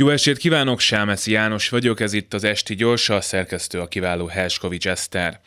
[0.00, 4.26] Jó estét kívánok, Sámeszi János vagyok, ez itt az Esti Gyorsa, a szerkesztő a kiváló
[4.26, 5.40] Herskovics Eszter.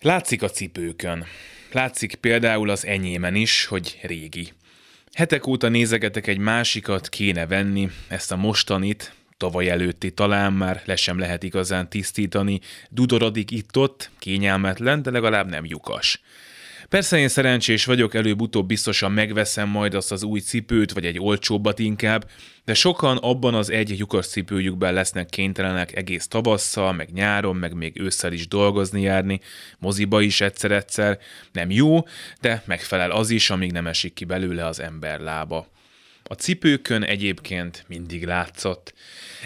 [0.00, 1.24] Látszik a cipőkön.
[1.72, 4.52] Látszik például az enyémen is, hogy régi.
[5.12, 10.96] Hetek óta nézegetek egy másikat, kéne venni, ezt a mostanit, tavaly előtti talán már le
[10.96, 12.60] sem lehet igazán tisztítani,
[12.90, 16.20] dudorodik itt-ott, kényelmetlen, de legalább nem lyukas.
[16.88, 21.78] Persze én szerencsés vagyok, előbb-utóbb biztosan megveszem majd azt az új cipőt, vagy egy olcsóbbat
[21.78, 22.30] inkább,
[22.64, 28.00] de sokan abban az egy lyukas cipőjükben lesznek kénytelenek egész tavasszal, meg nyáron, meg még
[28.00, 29.40] ősszel is dolgozni járni,
[29.78, 31.18] moziba is egyszer-egyszer.
[31.52, 32.02] Nem jó,
[32.40, 35.66] de megfelel az is, amíg nem esik ki belőle az ember lába.
[36.28, 38.94] A cipőkön egyébként mindig látszott.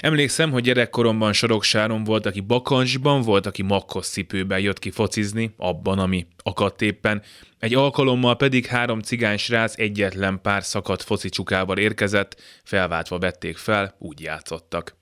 [0.01, 5.99] Emlékszem, hogy gyerekkoromban Soroksáron volt, aki bakancsban, volt, aki makkos cipőben jött ki focizni, abban,
[5.99, 7.23] ami akadt éppen.
[7.59, 13.95] Egy alkalommal pedig három cigány srác egyetlen pár szakadt foci csukával érkezett, felváltva vették fel,
[13.99, 15.00] úgy játszottak.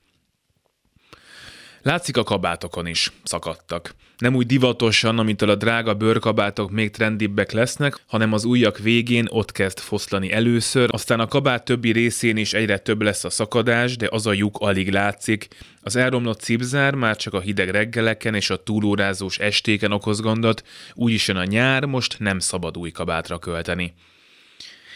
[1.89, 3.95] Látszik a kabátokon is, szakadtak.
[4.19, 9.53] Nem úgy divatosan, amitől a drága bőrkabátok még trendibbek lesznek, hanem az újak végén ott
[9.53, 14.09] kezd foszlani először, aztán a kabát többi részén is egyre több lesz a szakadás, de
[14.11, 15.49] az a lyuk alig látszik.
[15.83, 20.63] Az elromlott cipzár már csak a hideg reggeleken és a túlórázós estéken okoz gondot,
[20.95, 23.95] úgyis jön a nyár, most nem szabad új kabátra költeni.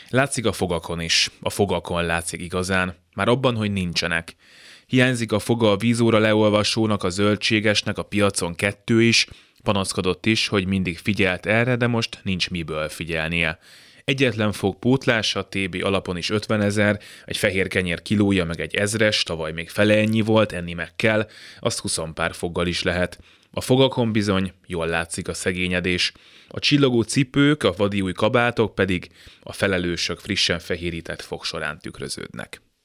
[0.08, 1.30] Látszik a fogakon is.
[1.40, 3.01] A fogakon látszik igazán.
[3.14, 4.36] Már abban, hogy nincsenek.
[4.86, 9.26] Hiányzik a foga a vízóra leolvasónak, a zöldségesnek, a piacon kettő is,
[9.62, 13.58] panaszkodott is, hogy mindig figyelt erre, de most nincs miből figyelnie.
[14.04, 19.22] Egyetlen fog pótlása, TB alapon is 50 ezer, egy fehér kenyér kilója meg egy ezres,
[19.22, 21.28] tavaly még fele ennyi volt, enni meg kell,
[21.60, 23.18] azt 20 pár foggal is lehet.
[23.50, 26.12] A fogakon bizony jól látszik a szegényedés.
[26.48, 29.08] A csillogó cipők, a vadi új kabátok pedig
[29.42, 32.62] a felelősök frissen fehérített fog során tükröződnek.